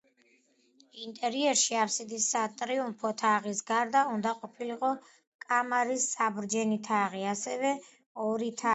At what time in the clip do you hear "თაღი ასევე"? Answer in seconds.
6.93-7.81